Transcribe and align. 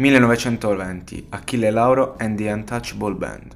1920 0.00 1.26
Achille 1.28 1.70
Lauro 1.70 2.14
and 2.16 2.38
the 2.38 2.50
Untouchable 2.50 3.12
Band. 3.12 3.54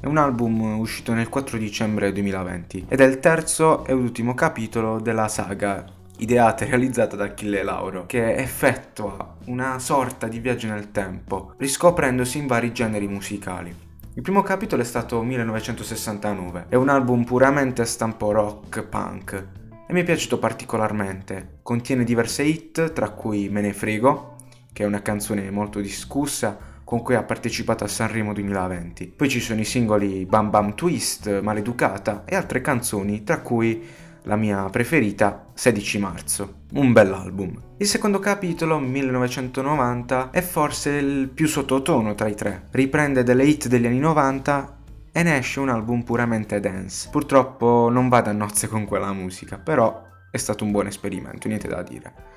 È 0.00 0.06
un 0.06 0.16
album 0.16 0.78
uscito 0.78 1.12
nel 1.12 1.28
4 1.28 1.58
dicembre 1.58 2.10
2020 2.10 2.86
ed 2.88 3.00
è 3.02 3.04
il 3.04 3.20
terzo 3.20 3.84
e 3.84 3.92
ultimo 3.92 4.32
capitolo 4.32 4.98
della 4.98 5.28
saga 5.28 5.84
ideata 6.16 6.64
e 6.64 6.68
realizzata 6.68 7.16
da 7.16 7.24
Achille 7.24 7.62
Lauro, 7.62 8.06
che 8.06 8.34
effettua 8.34 9.36
una 9.44 9.78
sorta 9.78 10.26
di 10.26 10.38
viaggio 10.38 10.68
nel 10.68 10.90
tempo, 10.90 11.52
riscoprendosi 11.58 12.38
in 12.38 12.46
vari 12.46 12.72
generi 12.72 13.06
musicali. 13.06 13.76
Il 14.14 14.22
primo 14.22 14.40
capitolo 14.40 14.80
è 14.80 14.86
stato 14.86 15.20
1969, 15.20 16.66
è 16.70 16.76
un 16.76 16.88
album 16.88 17.24
puramente 17.24 17.84
stampo 17.84 18.32
rock 18.32 18.84
punk 18.84 19.46
e 19.86 19.92
mi 19.92 20.00
è 20.00 20.04
piaciuto 20.04 20.38
particolarmente. 20.38 21.58
Contiene 21.62 22.04
diverse 22.04 22.42
hit, 22.42 22.94
tra 22.94 23.10
cui 23.10 23.50
Me 23.50 23.60
ne 23.60 23.74
frego, 23.74 24.33
che 24.74 24.82
è 24.82 24.86
una 24.86 25.00
canzone 25.00 25.48
molto 25.52 25.80
discussa 25.80 26.58
con 26.82 27.00
cui 27.00 27.14
ha 27.14 27.22
partecipato 27.22 27.84
a 27.84 27.88
Sanremo 27.88 28.34
2020. 28.34 29.14
Poi 29.16 29.28
ci 29.28 29.40
sono 29.40 29.60
i 29.60 29.64
singoli 29.64 30.26
Bam 30.26 30.50
Bam 30.50 30.74
Twist, 30.74 31.40
Maleducata 31.40 32.24
e 32.26 32.34
altre 32.34 32.60
canzoni, 32.60 33.22
tra 33.22 33.40
cui 33.40 33.82
la 34.24 34.36
mia 34.36 34.68
preferita 34.70 35.46
16 35.54 35.98
marzo, 35.98 36.54
un 36.72 36.92
bell'album. 36.92 37.62
Il 37.76 37.86
secondo 37.86 38.18
capitolo, 38.18 38.78
1990, 38.80 40.30
è 40.30 40.42
forse 40.42 40.90
il 40.90 41.28
più 41.28 41.46
sottotono 41.46 42.14
tra 42.14 42.26
i 42.26 42.34
tre. 42.34 42.66
Riprende 42.72 43.22
delle 43.22 43.44
hit 43.44 43.68
degli 43.68 43.86
anni 43.86 44.00
90 44.00 44.78
e 45.12 45.22
ne 45.22 45.36
esce 45.38 45.60
un 45.60 45.68
album 45.68 46.02
puramente 46.02 46.58
dance. 46.58 47.08
Purtroppo 47.10 47.88
non 47.90 48.08
vado 48.08 48.30
a 48.30 48.32
nozze 48.32 48.66
con 48.66 48.86
quella 48.86 49.12
musica, 49.12 49.56
però 49.56 50.02
è 50.32 50.36
stato 50.36 50.64
un 50.64 50.72
buon 50.72 50.88
esperimento, 50.88 51.46
niente 51.46 51.68
da 51.68 51.82
dire 51.82 52.34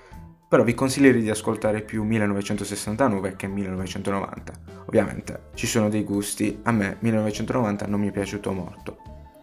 però 0.48 0.64
vi 0.64 0.74
consiglierei 0.74 1.22
di 1.22 1.30
ascoltare 1.30 1.82
più 1.82 2.04
1969 2.04 3.36
che 3.36 3.48
1990. 3.48 4.54
Ovviamente 4.86 5.50
ci 5.56 5.68
sono 5.68 5.90
dei 5.90 6.04
gusti, 6.04 6.60
a 6.64 6.72
me 6.72 6.98
1990 7.00 7.86
non 7.88 8.00
mi 8.00 8.08
è 8.08 8.12
piaciuto 8.12 8.52
molto. 8.54 8.98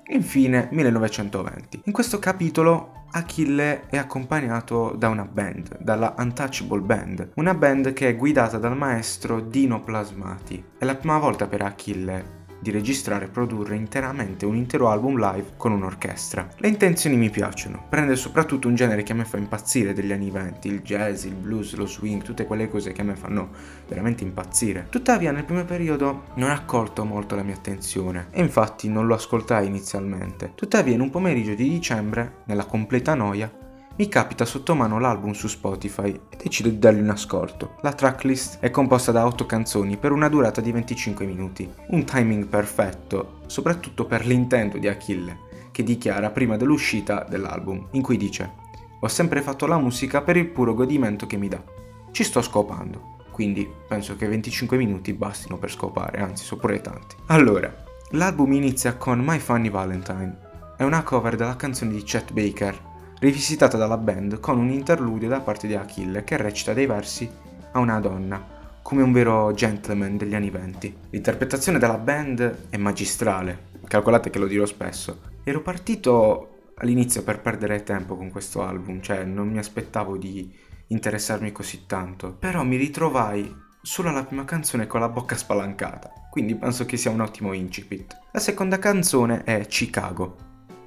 Infine 0.09 0.69
1920. 0.71 1.83
In 1.85 1.93
questo 1.93 2.19
capitolo 2.19 3.05
Achille 3.13 3.89
è 3.89 3.97
accompagnato 3.97 4.95
da 4.97 5.09
una 5.09 5.25
band, 5.25 5.79
dalla 5.79 6.15
Untouchable 6.19 6.81
Band, 6.81 7.31
una 7.37 7.55
band 7.55 7.93
che 7.93 8.09
è 8.09 8.17
guidata 8.17 8.59
dal 8.59 8.77
maestro 8.77 9.41
Dino 9.41 9.81
Plasmati. 9.83 10.63
È 10.77 10.85
la 10.85 10.97
prima 10.97 11.19
volta 11.19 11.47
per 11.47 11.63
Achille 11.63 12.43
di 12.65 12.71
registrare 12.71 13.27
e 13.27 13.29
produrre 13.29 13.77
interamente 13.77 14.47
un 14.47 14.57
intero 14.57 14.89
album 14.89 15.19
live 15.19 15.53
con 15.59 15.73
un'orchestra. 15.73 16.49
Le 16.57 16.69
intenzioni 16.69 17.15
mi 17.17 17.29
piacciono, 17.29 17.85
prende 17.91 18.17
soprattutto 18.17 18.69
un 18.69 18.75
genere 18.75 19.03
che 19.03 19.13
a 19.13 19.17
me 19.17 19.27
fa 19.27 19.37
impazzire 19.37 19.93
degli 19.93 20.13
anni 20.13 20.31
20, 20.31 20.67
il 20.67 20.81
jazz, 20.81 21.25
il 21.25 21.35
blues, 21.35 21.75
lo 21.75 21.87
swing, 21.87 22.23
tutte 22.23 22.47
quelle 22.47 22.71
cose 22.71 22.93
che 22.93 23.03
a 23.03 23.05
me 23.05 23.17
fanno 23.17 23.51
veramente 23.87 24.25
impazzire. 24.25 24.87
Tuttavia 24.89 25.31
nel 25.31 25.45
primo 25.45 25.65
periodo 25.65 26.25
non 26.37 26.49
ha 26.49 26.65
colto 26.65 27.05
molto 27.05 27.37
la 27.37 27.43
mia 27.43 27.55
attenzione 27.55 28.29
e 28.31 28.41
infatti 28.41 28.89
non 28.89 29.07
lo 29.07 29.15
ascoltai 29.15 29.67
inizialmente. 29.67 30.53
Tuttavia 30.55 30.95
in 30.95 31.03
un 31.03 31.11
pomeriggio 31.11 31.53
di 31.53 31.69
dicembre, 31.69 32.37
nella 32.47 32.65
completa 32.65 33.15
noia, 33.15 33.64
mi 33.97 34.09
capita 34.09 34.45
sotto 34.45 34.75
mano 34.75 34.99
l'album 34.99 35.33
su 35.33 35.47
Spotify 35.47 36.11
e 36.29 36.37
decido 36.37 36.69
di 36.69 36.81
dargli 36.81 36.99
un 36.99 37.11
ascolto. 37.11 37.77
La 37.83 37.93
tracklist 37.93 38.59
è 38.59 38.71
composta 38.71 39.13
da 39.13 39.25
8 39.25 39.47
canzoni 39.47 39.97
per 39.97 40.11
una 40.11 40.29
durata 40.29 40.61
di 40.61 40.73
25 40.73 41.25
minuti, 41.25 41.73
un 41.91 42.05
timing 42.05 42.47
perfetto, 42.47 43.43
soprattutto 43.47 44.05
per 44.05 44.27
l'intento 44.27 44.79
di 44.79 44.89
Achille, 44.89 45.39
che 45.71 45.85
dichiara 45.85 46.31
prima 46.31 46.57
dell'uscita 46.57 47.25
dell'album, 47.29 47.87
in 47.93 48.03
cui 48.03 48.17
dice 48.17 48.53
Ho 48.99 49.07
sempre 49.07 49.43
fatto 49.43 49.67
la 49.67 49.79
musica 49.79 50.23
per 50.23 50.37
il 50.37 50.49
puro 50.49 50.75
godimento 50.75 51.29
che 51.29 51.37
mi 51.37 51.47
dà. 51.47 51.63
Ci 52.11 52.25
sto 52.25 52.43
scopando, 52.43 53.19
quindi 53.31 53.69
penso 53.87 54.17
che 54.17 54.27
25 54.27 54.77
minuti 54.77 55.13
bastino 55.13 55.57
per 55.57 55.71
scopare, 55.71 56.19
anzi 56.19 56.43
sono 56.43 56.61
pure 56.61 56.81
tanti. 56.81 57.15
Allora, 57.27 57.73
l'album 58.11 58.55
inizia 58.55 58.97
con 58.97 59.21
My 59.21 59.39
Funny 59.39 59.71
Valentine. 59.71 60.37
È 60.77 60.83
una 60.83 61.05
cover 61.05 61.37
della 61.37 61.55
canzone 61.55 61.93
di 61.93 62.03
Chet 62.03 62.33
Baker 62.33 62.93
rivisitata 63.19 63.77
dalla 63.77 63.97
band 63.97 64.41
con 64.41 64.59
un 64.59 64.71
interludio 64.71 65.29
da 65.29 65.41
parte 65.41 65.67
di 65.67 65.75
Achille 65.75 66.25
che 66.25 66.37
recita 66.37 66.73
dei 66.73 66.87
versi 66.87 67.31
a 67.73 67.79
una 67.79 68.01
donna, 68.01 68.79
come 68.83 69.03
un 69.03 69.13
vero 69.13 69.53
gentleman 69.53 70.17
degli 70.17 70.35
anni 70.35 70.51
venti. 70.51 70.95
L'interpretazione 71.11 71.79
della 71.79 71.99
band 71.99 72.69
è 72.69 72.77
magistrale, 72.77 73.71
calcolate 73.87 74.31
che 74.31 74.39
lo 74.39 74.47
dirò 74.47 74.67
spesso. 74.67 75.21
Ero 75.43 75.63
partito 75.63 76.73
all'inizio 76.77 77.23
per 77.23 77.41
perdere 77.41 77.83
tempo 77.83 78.17
con 78.17 78.31
questo 78.31 78.63
album, 78.63 79.01
cioè 79.01 79.25
non 79.25 79.49
mi 79.49 79.59
aspettavo 79.59 80.17
di 80.17 80.53
interessarmi 80.89 81.51
così 81.53 81.87
tanto, 81.87 82.33
però 82.33 82.63
mi 82.63 82.77
ritrovai 82.77 83.63
solo 83.81 84.09
alla 84.09 84.25
prima 84.25 84.45
canzone 84.45 84.87
con 84.87 85.01
la 85.01 85.09
bocca 85.09 85.37
spalancata, 85.37 86.11
quindi 86.31 86.55
penso 86.55 86.85
che 86.85 86.97
sia 86.97 87.11
un 87.11 87.21
ottimo 87.21 87.53
incipit. 87.53 88.19
La 88.33 88.41
seconda 88.41 88.79
canzone 88.79 89.45
è 89.45 89.67
Chicago, 89.67 90.37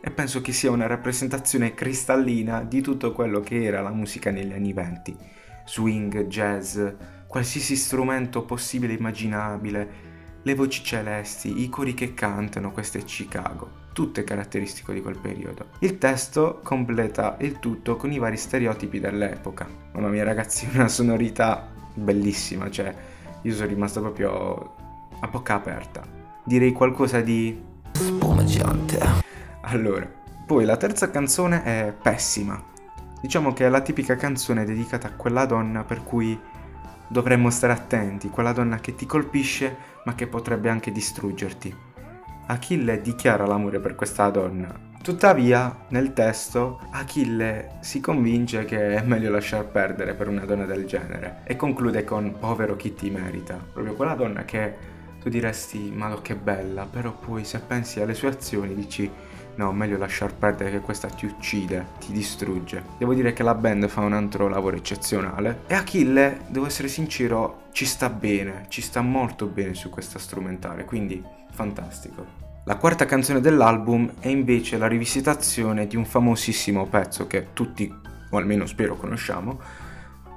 e 0.07 0.09
penso 0.09 0.40
che 0.40 0.53
sia 0.53 0.72
una 0.72 0.88
rappresentazione 0.88 1.73
cristallina 1.73 2.63
di 2.63 2.79
tutto 2.79 3.12
quello 3.12 3.41
che 3.41 3.66
era 3.66 3.81
la 3.81 3.91
musica 3.91 4.31
negli 4.31 4.53
anni 4.53 4.72
venti. 4.72 5.13
Swing, 5.66 6.28
jazz, 6.28 6.79
qualsiasi 7.28 7.75
strumento 7.75 8.44
possibile 8.44 8.94
e 8.94 8.95
immaginabile, 8.95 9.90
le 10.44 10.56
voci 10.56 10.81
celesti, 10.81 11.62
i 11.62 11.68
cori 11.68 11.94
che 11.94 12.13
cantano, 12.13 12.72
questo 12.72 12.97
è 12.97 13.03
Chicago, 13.03 13.69
tutte 13.91 14.23
caratteristiche 14.23 14.94
di 14.94 15.01
quel 15.01 15.18
periodo. 15.18 15.72
Il 15.79 15.97
testo 15.97 16.62
completa 16.63 17.35
il 17.41 17.59
tutto 17.59 17.97
con 17.97 18.09
i 18.13 18.18
vari 18.18 18.38
stereotipi 18.38 19.01
dell'epoca. 19.01 19.68
Mamma 19.91 20.07
mia 20.07 20.24
ragazzi, 20.24 20.69
una 20.74 20.88
sonorità 20.88 21.69
bellissima, 21.94 22.72
cioè 22.72 22.95
io 23.41 23.53
sono 23.53 23.68
rimasto 23.68 24.00
proprio 24.00 24.74
a 25.19 25.28
bocca 25.28 25.56
aperta. 25.56 26.01
Direi 26.45 26.72
qualcosa 26.72 27.19
di... 27.19 27.62
spumeggiante. 27.91 29.26
Allora, 29.69 30.09
poi 30.45 30.63
la 30.63 30.78
terza 30.78 31.09
canzone 31.09 31.61
è 31.63 31.94
pessima. 32.01 32.57
Diciamo 33.19 33.51
che 33.51 33.66
è 33.66 33.69
la 33.69 33.81
tipica 33.81 34.16
canzone 34.16 34.63
dedicata 34.63 35.09
a 35.09 35.11
quella 35.11 35.45
donna 35.45 35.83
per 35.83 36.05
cui 36.05 36.39
dovremmo 37.09 37.50
stare 37.50 37.73
attenti, 37.73 38.29
quella 38.29 38.53
donna 38.53 38.79
che 38.79 38.95
ti 38.95 39.06
colpisce 39.06 39.75
ma 40.06 40.16
che 40.16 40.25
potrebbe 40.27 40.69
anche 40.69 40.94
distruggerti. 40.94 41.75
Achille 42.45 43.01
dichiara 43.01 43.45
l'amore 43.45 43.81
per 43.81 43.95
questa 43.95 44.29
donna. 44.29 44.73
Tuttavia, 45.01 45.85
nel 45.89 46.13
testo, 46.13 46.79
Achille 46.91 47.79
si 47.81 48.00
convince 48.00 48.63
che 48.63 48.95
è 48.95 49.01
meglio 49.01 49.31
lasciar 49.31 49.66
perdere 49.66 50.13
per 50.13 50.29
una 50.29 50.45
donna 50.45 50.63
del 50.63 50.85
genere 50.85 51.41
e 51.44 51.57
conclude 51.57 52.06
con 52.06 52.38
povero 52.39 52.77
chi 52.77 52.94
ti 52.94 53.09
merita. 53.09 53.56
Proprio 53.73 53.95
quella 53.95 54.16
donna 54.16 54.45
che 54.45 54.95
tu 55.19 55.27
diresti 55.27 55.91
ma 55.94 56.17
che 56.22 56.35
bella, 56.35 56.88
però 56.89 57.11
poi 57.11 57.44
se 57.44 57.59
pensi 57.59 58.00
alle 58.00 58.13
sue 58.13 58.29
azioni 58.29 58.73
dici 58.73 59.11
no, 59.57 59.72
meglio 59.72 59.97
lasciar 59.97 60.34
perdere 60.34 60.72
che 60.72 60.79
questa 60.79 61.09
ti 61.09 61.25
uccide, 61.25 61.88
ti 62.00 62.12
distrugge. 62.12 62.84
Devo 62.97 63.13
dire 63.13 63.34
che 63.34 63.44
la 63.44 63.56
band 63.56 63.88
fa 63.88 64.01
un 64.01 64.13
altro 64.13 64.47
lavoro 64.47 64.78
eccezionale 64.78 65.62
e 65.68 65.75
Achille, 65.75 66.41
devo 66.47 66.66
essere 66.66 66.88
sincero, 66.88 67.66
ci 67.72 67.85
sta 67.85 68.09
bene, 68.09 68.66
ci 68.69 68.81
sta 68.81 69.01
molto 69.01 69.47
bene 69.47 69.73
su 69.73 69.90
questa 69.90 70.19
strumentale, 70.19 70.85
quindi 70.85 71.23
fantastico. 71.51 72.45
La 72.66 72.75
quarta 72.75 73.06
canzone 73.06 73.40
dell'album 73.40 74.13
è 74.19 74.28
invece 74.28 74.78
la 74.78 74.88
rivisitazione 74.88 75.88
di 75.88 75.95
un 75.95 76.06
famosissimo 76.06 76.85
pezzo 76.85 77.25
che 77.25 77.47
tutti, 77.53 77.94
o 78.29 78.38
almeno 78.38 78.66
spero 78.66 78.95
conosciamo, 78.95 79.59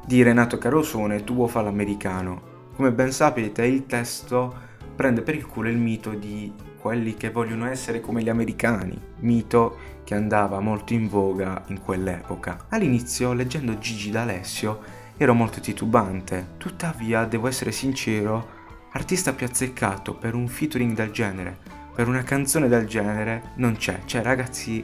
di 0.06 0.22
Renato 0.22 0.56
Carosone, 0.56 1.24
Tuo 1.24 1.46
fa 1.46 1.60
l'americano. 1.60 2.68
Come 2.74 2.92
ben 2.92 3.12
sapete 3.12 3.64
il 3.66 3.86
testo 3.86 4.68
prende 4.94 5.22
per 5.22 5.34
il 5.34 5.46
culo 5.46 5.68
il 5.68 5.76
mito 5.76 6.10
di 6.10 6.52
quelli 6.80 7.14
che 7.14 7.30
vogliono 7.30 7.66
essere 7.66 8.00
come 8.00 8.22
gli 8.22 8.28
americani, 8.28 8.98
mito 9.18 9.98
che 10.02 10.14
andava 10.14 10.60
molto 10.60 10.94
in 10.94 11.08
voga 11.08 11.62
in 11.66 11.80
quell'epoca. 11.80 12.66
All'inizio, 12.70 13.32
leggendo 13.34 13.78
Gigi 13.78 14.10
D'Alessio, 14.10 14.80
ero 15.16 15.34
molto 15.34 15.60
titubante, 15.60 16.54
tuttavia, 16.56 17.26
devo 17.26 17.46
essere 17.46 17.70
sincero, 17.70 18.58
artista 18.92 19.34
più 19.34 19.46
azzeccato 19.46 20.14
per 20.14 20.34
un 20.34 20.48
featuring 20.48 20.94
del 20.96 21.10
genere, 21.10 21.58
per 21.94 22.08
una 22.08 22.22
canzone 22.22 22.66
del 22.66 22.86
genere, 22.86 23.52
non 23.56 23.76
c'è. 23.76 24.00
Cioè, 24.06 24.22
ragazzi, 24.22 24.82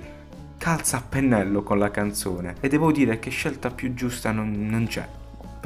calza 0.59 0.99
a 0.99 1.03
pennello 1.03 1.63
con 1.63 1.79
la 1.79 1.91
canzone 1.91 2.57
e 2.61 2.69
devo 2.69 2.93
dire 2.93 3.19
che 3.19 3.31
scelta 3.31 3.71
più 3.71 3.95
giusta 3.95 4.33
non, 4.33 4.69
non 4.69 4.87
c'è 4.87 5.09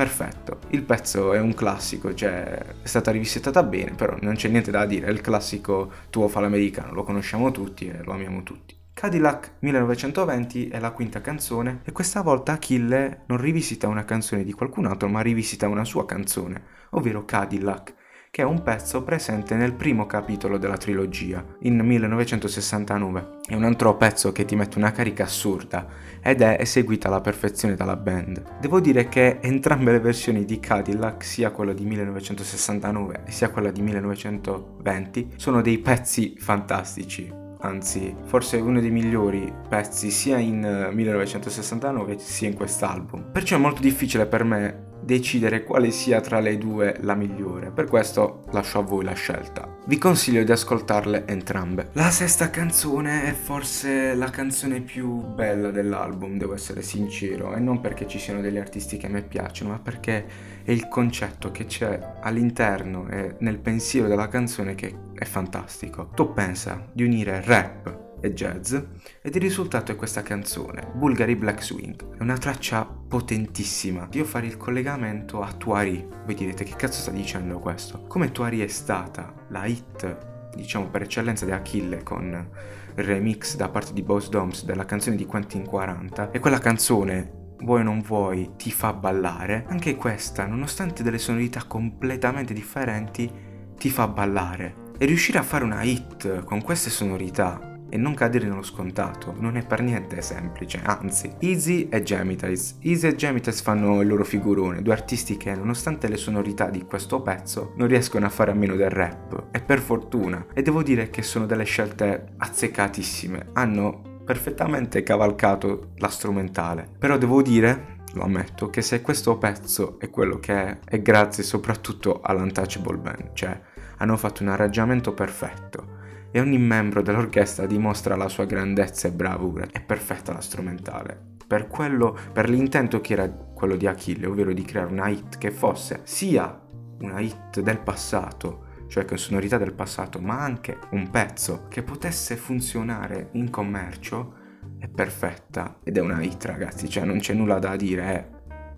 perfetto. 0.01 0.61
Il 0.69 0.83
pezzo 0.83 1.35
è 1.35 1.41
un 1.41 1.53
classico, 1.53 2.15
cioè 2.15 2.45
è 2.83 2.87
stata 2.87 3.11
rivisitata 3.11 3.63
bene, 3.63 3.91
però 3.91 4.17
non 4.23 4.35
c'è 4.35 4.49
niente 4.49 4.71
da 4.71 4.87
dire, 4.87 5.09
è 5.09 5.11
il 5.11 5.21
classico 5.21 5.93
tuo 6.09 6.27
fa 6.27 6.41
l'americano, 6.41 6.95
lo 6.95 7.03
conosciamo 7.03 7.51
tutti 7.51 7.87
e 7.87 8.03
lo 8.03 8.13
amiamo 8.13 8.43
tutti. 8.43 8.75
Cadillac 8.95 9.57
1920 9.59 10.69
è 10.69 10.81
la 10.81 10.93
quinta 10.93 11.21
canzone 11.21 11.81
e 11.85 11.93
questa 11.93 12.23
volta 12.23 12.53
Achille 12.53 13.25
non 13.27 13.37
rivisita 13.37 13.89
una 13.89 14.07
canzone 14.07 14.43
di 14.43 14.53
qualcun 14.53 14.87
altro 14.87 15.07
ma 15.09 15.21
rivisita 15.21 15.69
una 15.69 15.85
sua 15.85 16.07
canzone, 16.07 16.63
ovvero 16.91 17.27
Cadillac, 17.27 17.95
che 18.31 18.43
è 18.43 18.45
un 18.45 18.63
pezzo 18.63 19.03
presente 19.03 19.57
nel 19.57 19.75
primo 19.75 20.07
capitolo 20.07 20.57
della 20.57 20.77
trilogia, 20.77 21.45
in 21.63 21.79
1969. 21.81 23.39
È 23.45 23.55
un 23.55 23.65
altro 23.65 23.97
pezzo 23.97 24.31
che 24.31 24.45
ti 24.45 24.55
mette 24.55 24.79
una 24.79 24.93
carica 24.93 25.25
assurda 25.25 25.89
ed 26.23 26.41
è 26.41 26.57
eseguita 26.61 27.09
alla 27.09 27.21
perfezione 27.21 27.75
dalla 27.75 27.97
band. 27.97 28.59
Devo 28.61 28.79
dire 28.79 29.09
che 29.09 29.39
entrambe 29.41 29.91
le 29.91 29.99
versioni 29.99 30.45
di 30.45 30.61
Cadillac, 30.61 31.25
sia 31.25 31.51
quella 31.51 31.73
di 31.73 31.85
1969 31.85 33.23
e 33.27 33.31
sia 33.33 33.51
quella 33.51 33.73
di 33.73 33.83
1920, 33.83 35.33
sono 35.35 35.61
dei 35.61 35.79
pezzi 35.79 36.37
fantastici 36.39 37.49
anzi 37.63 38.17
forse 38.25 38.57
uno 38.57 38.81
dei 38.81 38.91
migliori 38.91 39.53
pezzi 39.69 40.11
sia 40.11 40.39
in 40.39 40.89
1969 40.93 42.19
sia 42.19 42.49
in 42.49 42.55
quest'album. 42.55 43.33
Perciò 43.33 43.57
è 43.57 43.59
molto 43.59 43.83
difficile 43.83 44.25
per 44.25 44.45
me 44.45 44.89
decidere 45.11 45.65
quale 45.65 45.91
sia 45.91 46.21
tra 46.21 46.39
le 46.39 46.57
due 46.57 46.97
la 47.01 47.17
migliore, 47.17 47.73
per 47.73 47.87
questo 47.87 48.45
lascio 48.53 48.79
a 48.79 48.83
voi 48.83 49.03
la 49.03 49.15
scelta. 49.15 49.79
Vi 49.87 49.99
consiglio 49.99 50.45
di 50.45 50.53
ascoltarle 50.53 51.27
entrambe. 51.27 51.89
La 51.95 52.11
sesta 52.11 52.49
canzone 52.49 53.25
è 53.25 53.33
forse 53.33 54.15
la 54.15 54.31
canzone 54.31 54.81
più 54.81 55.21
bella 55.35 55.73
dell'album, 55.73 56.39
devo 56.39 56.55
essere 56.55 56.83
sincero, 56.83 57.55
e 57.57 57.59
non 57.59 57.81
perché 57.81 58.07
ci 58.07 58.21
siano 58.21 58.41
degli 58.41 58.59
artisti 58.59 58.99
che 58.99 59.07
a 59.07 59.11
me 59.11 59.23
piacciono, 59.23 59.71
ma 59.71 59.81
perché 59.81 60.27
è 60.63 60.71
il 60.71 60.87
concetto 60.87 61.51
che 61.51 61.67
c'è 61.67 61.99
all'interno 62.21 63.09
e 63.09 63.35
nel 63.39 63.59
pensiero 63.59 64.07
della 64.07 64.29
canzone 64.29 64.77
che 64.77 64.95
è 65.13 65.25
fantastico. 65.25 66.11
Tu 66.15 66.33
pensa 66.33 66.87
di 66.93 67.03
unire 67.03 67.43
rap 67.45 68.00
e 68.21 68.33
jazz 68.33 68.75
ed 69.23 69.35
il 69.35 69.41
risultato 69.41 69.93
è 69.93 69.97
questa 69.97 70.23
canzone, 70.23 70.91
Bulgari 70.95 71.37
Black 71.37 71.63
Swing. 71.63 72.17
È 72.17 72.23
una 72.23 72.37
traccia 72.37 72.85
potentissima. 72.85 74.09
Io 74.13 74.25
fare 74.25 74.47
il 74.47 74.57
collegamento 74.57 75.43
a 75.43 75.53
Tuari. 75.53 76.07
Voi 76.25 76.35
direte 76.35 76.65
che 76.65 76.77
cazzo 76.77 77.01
sta 77.01 77.11
dicendo 77.11 77.59
questo? 77.59 78.05
Come 78.07 78.31
Tuari 78.33 78.61
è 78.61 78.69
stata 78.69 79.33
la 79.49 79.67
hit, 79.67 80.55
diciamo 80.55 80.89
per 80.89 81.03
eccellenza 81.03 81.45
di 81.45 81.53
Achille 81.53 82.03
con 82.03 82.49
il 82.97 83.05
remix 83.05 83.57
da 83.57 83.69
parte 83.69 83.93
di 83.93 84.03
Boss 84.03 84.29
Doms 84.29 84.65
della 84.65 84.85
canzone 84.85 85.17
di 85.17 85.27
Quentin 85.27 85.65
40 85.65 86.31
e 86.31 86.39
quella 86.39 86.59
canzone 86.59 87.39
vuoi 87.61 87.81
o 87.81 87.85
non 87.85 88.01
vuoi 88.01 88.53
ti 88.57 88.71
fa 88.71 88.93
ballare, 88.93 89.65
anche 89.69 89.95
questa, 89.97 90.47
nonostante 90.47 91.03
delle 91.03 91.19
sonorità 91.19 91.65
completamente 91.65 92.55
differenti, 92.55 93.31
ti 93.77 93.91
fa 93.91 94.09
ballare. 94.09 94.89
E 94.99 95.07
riuscire 95.07 95.39
a 95.39 95.43
fare 95.43 95.65
una 95.65 95.83
hit 95.83 96.45
con 96.45 96.63
queste 96.63 96.91
sonorità 96.91 97.70
e 97.91 97.97
non 97.97 98.15
cadere 98.15 98.47
nello 98.47 98.63
scontato 98.63 99.35
non 99.39 99.57
è 99.57 99.67
per 99.67 99.83
niente 99.83 100.23
semplice, 100.23 100.81
anzi. 100.83 101.35
Easy 101.41 101.89
e 101.91 102.03
Gemitize. 102.03 102.77
Easy 102.81 103.09
e 103.09 103.15
Gemitize 103.17 103.63
fanno 103.63 104.01
il 104.01 104.09
loro 104.09 104.25
figurone, 104.25 104.81
due 104.81 104.95
artisti 104.95 105.37
che 105.37 105.55
nonostante 105.55 106.09
le 106.09 106.17
sonorità 106.17 106.71
di 106.71 106.85
questo 106.87 107.21
pezzo 107.21 107.73
non 107.77 107.89
riescono 107.89 108.27
a 108.27 108.31
fare 108.31 108.53
a 108.53 108.55
meno 108.55 108.77
del 108.77 108.91
rap, 108.91 109.49
e 109.51 109.61
per 109.61 109.81
fortuna. 109.81 110.47
E 110.55 110.63
devo 110.63 110.83
dire 110.83 111.11
che 111.11 111.23
sono 111.23 111.47
delle 111.47 111.65
scelte 111.65 112.35
azzeccatissime, 112.39 113.49
hanno 113.53 114.23
perfettamente 114.25 115.03
cavalcato 115.03 115.91
la 115.97 116.09
strumentale. 116.09 116.89
Però 116.99 117.19
devo 117.19 117.43
dire 117.43 117.99
lo 118.15 118.23
ammetto, 118.23 118.71
che 118.71 118.83
se 118.83 119.03
questo 119.03 119.39
pezzo 119.39 119.99
è 120.01 120.11
quello 120.11 120.39
che 120.39 120.55
è, 120.55 120.79
è 120.85 121.03
grazie 121.03 121.43
soprattutto 121.43 122.21
all'Untouchable 122.23 122.97
Band, 122.97 123.31
cioè 123.35 123.61
hanno 123.99 124.17
fatto 124.17 124.43
un 124.43 124.49
arrangiamento 124.49 125.13
perfetto 125.13 125.99
e 126.31 126.41
ogni 126.41 126.59
membro 126.59 127.03
dell'orchestra 127.03 127.67
dimostra 127.67 128.17
la 128.17 128.29
sua 128.29 128.45
grandezza 128.45 129.09
e 129.09 129.13
bravura. 129.13 129.67
È 129.71 129.81
perfetta 129.81 130.33
la 130.33 130.41
strumentale. 130.41 131.29
Per, 131.47 131.67
quello, 131.67 132.17
per 132.33 132.49
l'intento 132.49 133.01
che 133.01 133.15
era 133.15 133.29
quello 133.29 133.77
di 133.77 133.87
Achille, 133.87 134.27
ovvero 134.27 134.53
di 134.53 134.63
creare 134.63 134.93
una 134.93 135.09
hit 135.09 135.39
che 135.39 135.51
fosse 135.51 136.01
sia 136.05 136.61
una 137.01 137.21
hit 137.21 137.61
del 137.61 137.81
passato, 137.81 138.67
cioè 138.87 139.05
con 139.05 139.19
sonorità 139.19 139.59
del 139.59 139.73
passato, 139.73 140.21
ma 140.21 140.41
anche 140.41 140.79
un 140.91 141.11
pezzo 141.11 141.67
che 141.69 141.83
potesse 141.83 142.37
funzionare 142.37 143.31
in 143.33 143.51
commercio, 143.51 144.35
è 144.79 144.89
perfetta 144.89 145.79
ed 145.83 145.97
è 145.97 146.01
una 146.01 146.23
hit 146.23 146.45
ragazzi, 146.45 146.89
cioè 146.89 147.05
non 147.05 147.19
c'è 147.19 147.35
nulla 147.35 147.59
da 147.59 147.77
dire, 147.77 148.03
è 148.05 148.29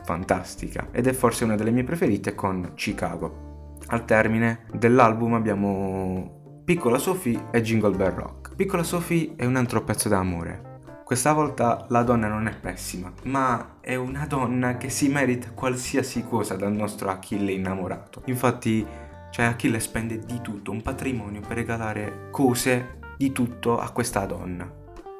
fantastica 0.04 0.88
ed 0.90 1.06
è 1.06 1.12
forse 1.12 1.44
una 1.44 1.54
delle 1.54 1.70
mie 1.70 1.84
preferite 1.84 2.34
con 2.34 2.72
Chicago. 2.74 3.78
Al 3.86 4.04
termine 4.04 4.66
dell'album 4.72 5.34
abbiamo 5.34 6.41
Piccola 6.72 6.96
Sophie 6.96 7.48
e 7.50 7.60
Jingle 7.60 7.94
Bell 7.94 8.14
Rock. 8.14 8.54
Piccola 8.54 8.82
Sophie 8.82 9.34
è 9.36 9.44
un 9.44 9.56
altro 9.56 9.84
pezzo 9.84 10.08
d'amore. 10.08 10.80
Questa 11.04 11.34
volta 11.34 11.84
la 11.90 12.02
donna 12.02 12.28
non 12.28 12.46
è 12.46 12.56
pessima, 12.58 13.12
ma 13.24 13.74
è 13.80 13.94
una 13.94 14.24
donna 14.24 14.78
che 14.78 14.88
si 14.88 15.08
merita 15.08 15.50
qualsiasi 15.50 16.24
cosa 16.24 16.56
dal 16.56 16.72
nostro 16.72 17.10
Achille 17.10 17.52
innamorato. 17.52 18.22
Infatti, 18.24 18.86
cioè 19.30 19.44
Achille 19.44 19.80
spende 19.80 20.20
di 20.20 20.40
tutto, 20.40 20.70
un 20.70 20.80
patrimonio 20.80 21.42
per 21.42 21.58
regalare 21.58 22.28
cose 22.30 23.00
di 23.18 23.32
tutto 23.32 23.78
a 23.78 23.90
questa 23.90 24.24
donna. 24.24 24.66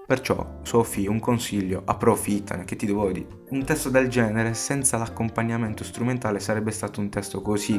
Perciò, 0.07 0.61
Sophie, 0.63 1.07
un 1.07 1.21
consiglio, 1.21 1.83
approfittane, 1.85 2.65
che 2.65 2.77
ti 2.77 2.87
devo 2.87 3.13
dire. 3.13 3.43
Un 3.51 3.63
testo 3.65 3.91
del 3.91 4.09
genere 4.09 4.55
senza 4.55 4.97
l'accompagnamento 4.97 5.85
strumentale 5.85 6.41
sarebbe 6.41 6.71
stato 6.71 7.01
un 7.01 7.11
testo 7.11 7.43
così 7.43 7.79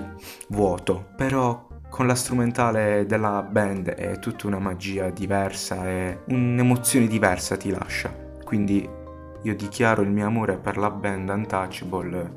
vuoto. 0.49 1.07
Però 1.17 1.71
con 1.93 2.07
la 2.07 2.15
strumentale 2.15 3.05
della 3.05 3.43
band 3.43 3.89
è 3.89 4.17
tutta 4.17 4.47
una 4.47 4.57
magia 4.57 5.11
diversa 5.11 5.87
e 5.87 6.21
un'emozione 6.25 7.05
diversa 7.05 7.55
ti 7.55 7.69
lascia. 7.69 8.11
Quindi 8.43 8.89
io 9.43 9.55
dichiaro 9.55 10.01
il 10.01 10.09
mio 10.09 10.25
amore 10.25 10.57
per 10.57 10.77
la 10.77 10.89
band 10.89 11.29
Untouchable, 11.29 12.31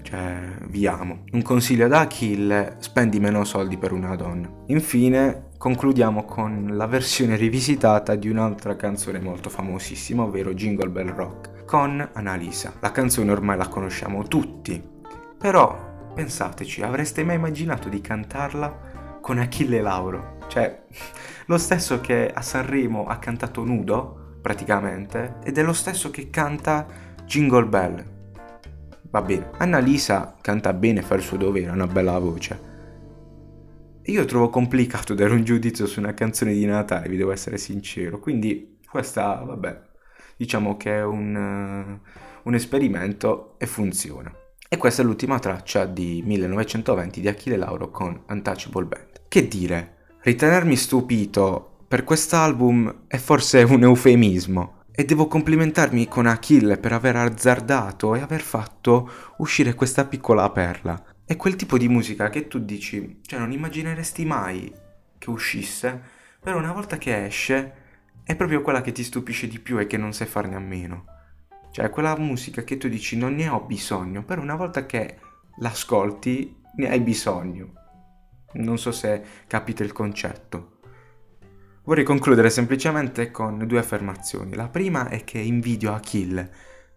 cioè 0.00 0.38
vi 0.68 0.86
amo. 0.86 1.24
Un 1.32 1.42
consiglio 1.42 1.86
da 1.86 2.00
Achille, 2.00 2.76
spendi 2.78 3.20
meno 3.20 3.44
soldi 3.44 3.76
per 3.76 3.92
una 3.92 4.16
donna. 4.16 4.50
Infine 4.68 5.48
concludiamo 5.58 6.24
con 6.24 6.68
la 6.70 6.86
versione 6.86 7.36
rivisitata 7.36 8.14
di 8.14 8.30
un'altra 8.30 8.74
canzone 8.74 9.20
molto 9.20 9.50
famosissima, 9.50 10.22
ovvero 10.22 10.54
Jingle 10.54 10.88
Bell 10.88 11.14
Rock, 11.14 11.66
con 11.66 12.08
Annalisa. 12.14 12.72
La 12.80 12.90
canzone 12.90 13.32
ormai 13.32 13.58
la 13.58 13.68
conosciamo 13.68 14.22
tutti, 14.22 14.82
però 15.36 15.87
Pensateci, 16.14 16.82
avreste 16.82 17.24
mai 17.24 17.36
immaginato 17.36 17.88
di 17.88 18.00
cantarla 18.00 19.18
con 19.20 19.38
Achille 19.38 19.80
Lauro? 19.80 20.38
Cioè, 20.48 20.84
lo 21.46 21.58
stesso 21.58 22.00
che 22.00 22.30
a 22.32 22.42
Sanremo 22.42 23.06
ha 23.06 23.18
cantato 23.18 23.64
nudo, 23.64 24.36
praticamente, 24.40 25.36
ed 25.44 25.58
è 25.58 25.62
lo 25.62 25.72
stesso 25.72 26.10
che 26.10 26.30
canta 26.30 26.86
Jingle 27.24 27.66
Bell. 27.66 28.04
Va 29.10 29.22
bene, 29.22 29.50
Annalisa 29.58 30.36
canta 30.40 30.72
bene, 30.72 31.02
fa 31.02 31.14
il 31.14 31.22
suo 31.22 31.36
dovere, 31.36 31.68
ha 31.68 31.72
una 31.72 31.86
bella 31.86 32.18
voce. 32.18 32.66
Io 34.02 34.24
trovo 34.24 34.48
complicato 34.48 35.14
dare 35.14 35.34
un 35.34 35.44
giudizio 35.44 35.86
su 35.86 36.00
una 36.00 36.14
canzone 36.14 36.52
di 36.52 36.64
Natale, 36.64 37.08
vi 37.08 37.16
devo 37.16 37.30
essere 37.30 37.58
sincero. 37.58 38.18
Quindi 38.18 38.78
questa, 38.88 39.42
vabbè, 39.44 39.82
diciamo 40.36 40.76
che 40.76 40.96
è 40.96 41.04
un, 41.04 42.00
un 42.42 42.54
esperimento 42.54 43.54
e 43.58 43.66
funziona. 43.66 44.32
E 44.70 44.76
questa 44.76 45.00
è 45.00 45.04
l'ultima 45.06 45.38
traccia 45.38 45.86
di 45.86 46.22
1920 46.26 47.22
di 47.22 47.28
Achille 47.28 47.56
Lauro 47.56 47.90
con 47.90 48.24
Untouchable 48.28 48.84
Band. 48.84 49.22
Che 49.26 49.48
dire, 49.48 50.08
ritenermi 50.20 50.76
stupito 50.76 51.84
per 51.88 52.04
quest'album 52.04 53.04
è 53.06 53.16
forse 53.16 53.62
un 53.62 53.84
eufemismo. 53.84 54.84
E 54.92 55.06
devo 55.06 55.26
complimentarmi 55.26 56.06
con 56.06 56.26
Achille 56.26 56.76
per 56.76 56.92
aver 56.92 57.16
azzardato 57.16 58.14
e 58.14 58.20
aver 58.20 58.42
fatto 58.42 59.10
uscire 59.38 59.72
questa 59.72 60.04
piccola 60.04 60.50
perla. 60.50 61.02
È 61.24 61.34
quel 61.34 61.56
tipo 61.56 61.78
di 61.78 61.88
musica 61.88 62.28
che 62.28 62.46
tu 62.46 62.58
dici, 62.58 63.20
cioè 63.24 63.38
non 63.38 63.52
immagineresti 63.52 64.26
mai 64.26 64.70
che 65.16 65.30
uscisse, 65.30 65.98
però 66.38 66.58
una 66.58 66.72
volta 66.72 66.98
che 66.98 67.24
esce 67.24 67.72
è 68.22 68.36
proprio 68.36 68.60
quella 68.60 68.82
che 68.82 68.92
ti 68.92 69.02
stupisce 69.02 69.48
di 69.48 69.60
più 69.60 69.78
e 69.78 69.86
che 69.86 69.96
non 69.96 70.12
sai 70.12 70.26
farne 70.26 70.56
a 70.56 70.60
meno. 70.60 71.17
Cioè 71.78 71.90
quella 71.90 72.18
musica 72.18 72.64
che 72.64 72.76
tu 72.76 72.88
dici 72.88 73.16
non 73.16 73.36
ne 73.36 73.46
ho 73.48 73.60
bisogno, 73.60 74.24
però 74.24 74.42
una 74.42 74.56
volta 74.56 74.84
che 74.84 75.20
l'ascolti 75.58 76.60
ne 76.74 76.90
hai 76.90 76.98
bisogno. 76.98 77.72
Non 78.54 78.78
so 78.78 78.90
se 78.90 79.22
capite 79.46 79.84
il 79.84 79.92
concetto. 79.92 80.78
Vorrei 81.84 82.02
concludere 82.02 82.50
semplicemente 82.50 83.30
con 83.30 83.64
due 83.64 83.78
affermazioni. 83.78 84.56
La 84.56 84.68
prima 84.68 85.08
è 85.08 85.22
che 85.22 85.38
invidio 85.38 85.94
Achille. 85.94 86.50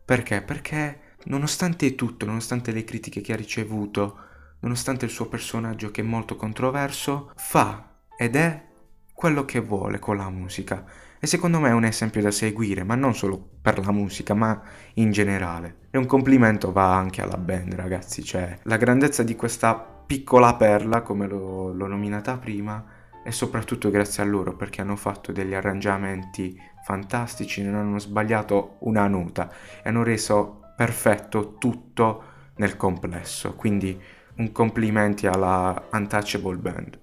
Perché? 0.04 0.42
Perché 0.42 1.00
nonostante 1.26 1.94
tutto, 1.94 2.26
nonostante 2.26 2.72
le 2.72 2.84
critiche 2.84 3.22
che 3.22 3.34
ha 3.34 3.38
ricevuto, 3.38 4.18
nonostante 4.62 5.06
il 5.06 5.12
suo 5.12 5.28
personaggio 5.28 5.92
che 5.92 6.02
è 6.02 6.04
molto 6.04 6.36
controverso, 6.36 7.32
fa 7.36 8.00
ed 8.18 8.36
è 8.36 8.70
quello 9.22 9.46
che 9.46 9.60
vuole 9.60 10.00
con 10.00 10.18
la 10.18 10.32
musica 10.32 10.84
e 11.20 11.28
secondo 11.28 11.60
me 11.60 11.70
è 11.70 11.74
un 11.74 11.84
esempio 11.84 12.24
da 12.24 12.32
seguire, 12.32 12.84
ma 12.84 12.96
non 12.96 13.14
solo 13.14 13.40
per 13.62 13.78
la 13.78 13.92
musica, 13.92 14.34
ma 14.34 14.60
in 14.96 15.12
generale. 15.12 15.76
E 15.92 16.00
un 16.00 16.08
complimento 16.08 16.72
va 16.72 16.96
anche 16.96 17.22
alla 17.22 17.38
band, 17.38 17.76
ragazzi, 17.76 18.24
cioè 18.24 18.58
la 18.64 18.78
grandezza 18.78 19.22
di 19.22 19.36
questa 19.36 19.76
piccola 19.76 20.56
perla, 20.56 21.04
come 21.04 21.28
l'ho, 21.28 21.72
l'ho 21.72 21.86
nominata 21.86 22.36
prima, 22.40 22.84
è 23.24 23.30
soprattutto 23.30 23.92
grazie 23.92 24.24
a 24.24 24.26
loro 24.26 24.56
perché 24.56 24.82
hanno 24.82 24.96
fatto 24.96 25.32
degli 25.32 25.54
arrangiamenti 25.54 26.60
fantastici, 26.84 27.62
non 27.62 27.76
hanno 27.76 28.00
sbagliato 28.00 28.78
una 28.80 29.06
nota 29.06 29.52
e 29.84 29.90
hanno 29.90 30.02
reso 30.02 30.62
perfetto 30.76 31.60
tutto 31.60 32.24
nel 32.56 32.76
complesso. 32.76 33.54
Quindi 33.54 34.02
un 34.38 34.52
complimenti 34.52 35.28
alla 35.28 35.90
Untouchable 35.92 36.58
Band. 36.58 37.01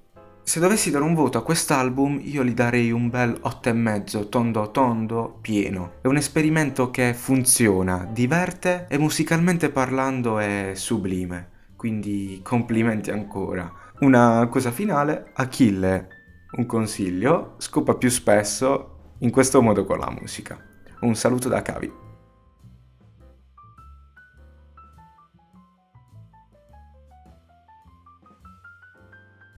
Se 0.48 0.60
dovessi 0.60 0.90
dare 0.90 1.04
un 1.04 1.12
voto 1.12 1.36
a 1.36 1.42
quest'album, 1.42 2.20
io 2.22 2.42
gli 2.42 2.54
darei 2.54 2.90
un 2.90 3.10
bel 3.10 3.38
8,5 3.44 4.30
tondo 4.30 4.70
tondo 4.70 5.36
pieno. 5.42 5.96
È 6.00 6.06
un 6.06 6.16
esperimento 6.16 6.90
che 6.90 7.12
funziona, 7.12 8.08
diverte 8.10 8.86
e 8.88 8.96
musicalmente 8.96 9.68
parlando 9.68 10.38
è 10.38 10.72
sublime. 10.74 11.50
Quindi 11.76 12.40
complimenti 12.42 13.10
ancora. 13.10 13.70
Una 14.00 14.48
cosa 14.50 14.70
finale, 14.70 15.32
Achille, 15.34 16.08
un 16.52 16.64
consiglio, 16.64 17.56
scopa 17.58 17.96
più 17.96 18.08
spesso 18.08 19.16
in 19.18 19.30
questo 19.30 19.60
modo 19.60 19.84
con 19.84 19.98
la 19.98 20.10
musica. 20.18 20.58
Un 21.00 21.14
saluto 21.14 21.50
da 21.50 21.60
Cavi. 21.60 22.07